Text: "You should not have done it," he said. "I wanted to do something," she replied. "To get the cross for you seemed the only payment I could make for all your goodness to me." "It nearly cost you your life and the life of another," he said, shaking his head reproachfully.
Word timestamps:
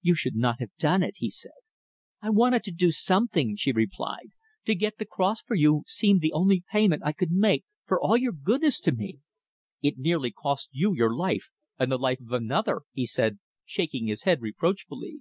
"You 0.00 0.14
should 0.14 0.34
not 0.34 0.60
have 0.60 0.74
done 0.78 1.02
it," 1.02 1.16
he 1.18 1.28
said. 1.28 1.52
"I 2.22 2.30
wanted 2.30 2.64
to 2.64 2.70
do 2.70 2.90
something," 2.90 3.54
she 3.54 3.70
replied. 3.70 4.32
"To 4.64 4.74
get 4.74 4.96
the 4.96 5.04
cross 5.04 5.42
for 5.42 5.54
you 5.56 5.82
seemed 5.86 6.22
the 6.22 6.32
only 6.32 6.64
payment 6.72 7.02
I 7.04 7.12
could 7.12 7.30
make 7.32 7.66
for 7.84 8.00
all 8.00 8.16
your 8.16 8.32
goodness 8.32 8.80
to 8.80 8.92
me." 8.92 9.18
"It 9.82 9.98
nearly 9.98 10.30
cost 10.30 10.70
you 10.72 10.94
your 10.94 11.14
life 11.14 11.50
and 11.78 11.92
the 11.92 11.98
life 11.98 12.22
of 12.22 12.32
another," 12.32 12.80
he 12.94 13.04
said, 13.04 13.40
shaking 13.66 14.06
his 14.06 14.22
head 14.22 14.40
reproachfully. 14.40 15.20